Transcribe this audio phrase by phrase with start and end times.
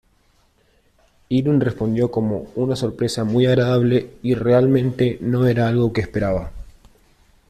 [1.29, 6.51] Irvine respondió como "una sorpresa muy agradable y realmente no era algo que esperaba".